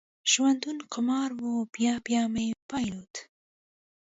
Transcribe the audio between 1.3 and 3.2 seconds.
و، بیا بیا مې بایلود